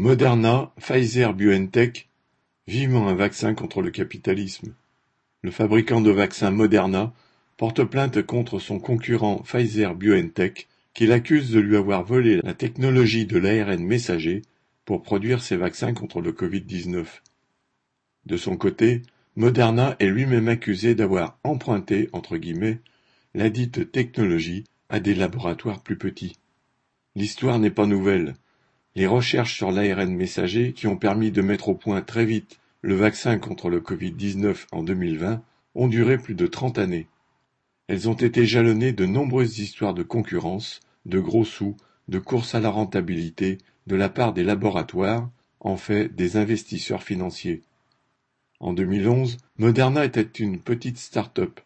Moderna, 0.00 0.72
Pfizer-BioNTech, 0.78 2.08
vivement 2.68 3.08
un 3.08 3.16
vaccin 3.16 3.54
contre 3.54 3.82
le 3.82 3.90
capitalisme. 3.90 4.72
Le 5.42 5.50
fabricant 5.50 6.00
de 6.00 6.12
vaccins 6.12 6.52
Moderna 6.52 7.12
porte 7.56 7.82
plainte 7.82 8.22
contre 8.22 8.60
son 8.60 8.78
concurrent 8.78 9.42
Pfizer-BioNTech 9.42 10.68
qui 10.94 11.06
l'accuse 11.08 11.50
de 11.50 11.58
lui 11.58 11.76
avoir 11.76 12.04
volé 12.04 12.40
la 12.44 12.54
technologie 12.54 13.26
de 13.26 13.38
l'ARN 13.38 13.82
messager 13.82 14.42
pour 14.84 15.02
produire 15.02 15.42
ses 15.42 15.56
vaccins 15.56 15.94
contre 15.94 16.20
le 16.20 16.30
Covid-19. 16.30 17.04
De 18.24 18.36
son 18.36 18.56
côté, 18.56 19.02
Moderna 19.34 19.96
est 19.98 20.06
lui-même 20.06 20.46
accusé 20.46 20.94
d'avoir 20.94 21.40
emprunté, 21.42 22.08
entre 22.12 22.36
guillemets, 22.36 22.78
ladite 23.34 23.90
technologie 23.90 24.62
à 24.90 25.00
des 25.00 25.16
laboratoires 25.16 25.82
plus 25.82 25.98
petits. 25.98 26.36
L'histoire 27.16 27.58
n'est 27.58 27.72
pas 27.72 27.86
nouvelle. 27.86 28.36
Les 28.94 29.06
recherches 29.06 29.54
sur 29.54 29.70
l'ARN 29.70 30.14
messager 30.14 30.72
qui 30.72 30.86
ont 30.86 30.96
permis 30.96 31.30
de 31.30 31.42
mettre 31.42 31.68
au 31.68 31.74
point 31.74 32.00
très 32.00 32.24
vite 32.24 32.58
le 32.82 32.94
vaccin 32.94 33.38
contre 33.38 33.70
le 33.70 33.80
Covid-19 33.80 34.66
en 34.72 34.82
2020 34.82 35.42
ont 35.74 35.88
duré 35.88 36.18
plus 36.18 36.34
de 36.34 36.46
trente 36.46 36.78
années. 36.78 37.06
Elles 37.86 38.08
ont 38.08 38.14
été 38.14 38.46
jalonnées 38.46 38.92
de 38.92 39.06
nombreuses 39.06 39.58
histoires 39.58 39.94
de 39.94 40.02
concurrence, 40.02 40.80
de 41.06 41.20
gros 41.20 41.44
sous, 41.44 41.76
de 42.08 42.18
course 42.18 42.54
à 42.54 42.60
la 42.60 42.70
rentabilité 42.70 43.58
de 43.86 43.96
la 43.96 44.08
part 44.08 44.32
des 44.32 44.44
laboratoires, 44.44 45.30
en 45.60 45.76
fait 45.76 46.14
des 46.14 46.36
investisseurs 46.36 47.02
financiers. 47.02 47.62
En 48.60 48.72
2011, 48.72 49.38
Moderna 49.58 50.04
était 50.04 50.22
une 50.22 50.60
petite 50.60 50.98
start-up. 50.98 51.60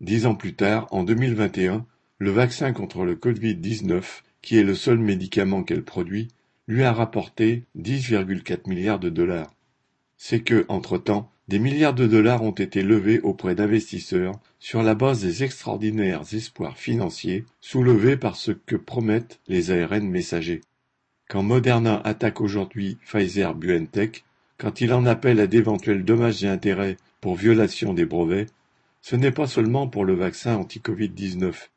Dix 0.00 0.26
ans 0.26 0.34
plus 0.34 0.54
tard, 0.54 0.88
en 0.90 1.04
2021, 1.04 1.86
le 2.18 2.30
vaccin 2.30 2.72
contre 2.72 3.04
le 3.04 3.14
Covid-19, 3.14 4.02
qui 4.42 4.58
est 4.58 4.64
le 4.64 4.74
seul 4.74 4.98
médicament 4.98 5.62
qu'elle 5.62 5.84
produit, 5.84 6.28
lui 6.66 6.82
a 6.82 6.92
rapporté 6.92 7.64
10,4 7.76 8.68
milliards 8.68 8.98
de 8.98 9.10
dollars. 9.10 9.54
C'est 10.16 10.40
que, 10.40 10.64
entre-temps, 10.68 11.30
des 11.48 11.58
milliards 11.58 11.94
de 11.94 12.06
dollars 12.06 12.42
ont 12.42 12.52
été 12.52 12.82
levés 12.82 13.20
auprès 13.20 13.54
d'investisseurs 13.54 14.40
sur 14.58 14.82
la 14.82 14.94
base 14.94 15.20
des 15.20 15.44
extraordinaires 15.44 16.22
espoirs 16.32 16.78
financiers 16.78 17.44
soulevés 17.60 18.16
par 18.16 18.36
ce 18.36 18.52
que 18.52 18.76
promettent 18.76 19.40
les 19.46 19.70
ARN 19.70 20.08
messagers. 20.08 20.62
Quand 21.28 21.42
Moderna 21.42 22.00
attaque 22.04 22.40
aujourd'hui 22.40 22.96
Pfizer-BioNTech, 23.04 24.24
quand 24.56 24.80
il 24.80 24.92
en 24.94 25.04
appelle 25.04 25.40
à 25.40 25.46
d'éventuels 25.46 26.04
dommages 26.04 26.44
et 26.44 26.48
intérêts 26.48 26.96
pour 27.20 27.34
violation 27.34 27.92
des 27.92 28.06
brevets, 28.06 28.46
ce 29.02 29.16
n'est 29.16 29.30
pas 29.30 29.46
seulement 29.46 29.86
pour 29.86 30.06
le 30.06 30.14
vaccin 30.14 30.56
anti-Covid-19, 30.56 31.68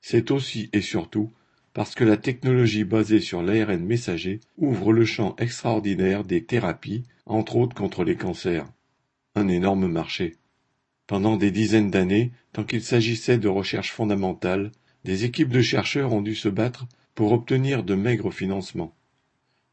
c'est 0.00 0.32
aussi 0.32 0.68
et 0.72 0.80
surtout 0.80 1.30
parce 1.74 1.94
que 1.94 2.04
la 2.04 2.16
technologie 2.16 2.84
basée 2.84 3.20
sur 3.20 3.42
l'ARN 3.42 3.82
messager 3.84 4.40
ouvre 4.58 4.92
le 4.92 5.04
champ 5.04 5.34
extraordinaire 5.38 6.24
des 6.24 6.44
thérapies, 6.44 7.04
entre 7.26 7.56
autres 7.56 7.74
contre 7.74 8.04
les 8.04 8.16
cancers. 8.16 8.66
Un 9.34 9.48
énorme 9.48 9.88
marché. 9.88 10.36
Pendant 11.06 11.36
des 11.36 11.50
dizaines 11.50 11.90
d'années, 11.90 12.32
tant 12.52 12.64
qu'il 12.64 12.82
s'agissait 12.82 13.38
de 13.38 13.48
recherche 13.48 13.92
fondamentale, 13.92 14.70
des 15.04 15.24
équipes 15.24 15.48
de 15.48 15.62
chercheurs 15.62 16.12
ont 16.12 16.22
dû 16.22 16.34
se 16.34 16.48
battre 16.48 16.86
pour 17.14 17.32
obtenir 17.32 17.82
de 17.82 17.94
maigres 17.94 18.32
financements. 18.32 18.94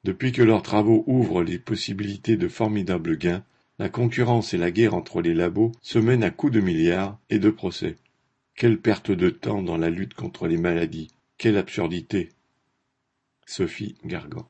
Depuis 0.06 0.32
que 0.32 0.42
leurs 0.42 0.64
travaux 0.64 1.04
ouvrent 1.08 1.44
les 1.44 1.60
possibilités 1.60 2.38
de 2.38 2.48
formidables 2.48 3.18
gains, 3.18 3.44
la 3.78 3.90
concurrence 3.90 4.54
et 4.54 4.58
la 4.58 4.72
guerre 4.72 4.94
entre 4.94 5.22
les 5.22 5.34
labos 5.34 5.72
se 5.82 6.00
mènent 6.00 6.24
à 6.24 6.32
coups 6.32 6.54
de 6.54 6.62
milliards 6.62 7.20
et 7.30 7.40
de 7.40 7.50
procès. 7.50 7.98
Quelle 8.56 8.80
perte 8.80 9.12
de 9.12 9.30
temps 9.30 9.62
dans 9.62 9.78
la 9.78 9.90
lutte 9.90 10.14
contre 10.14 10.48
les 10.48 10.58
maladies 10.58 11.10
quelle 11.40 11.58
absurdité. 11.58 12.30
Sophie 13.48 13.98
Gargan 14.04 14.46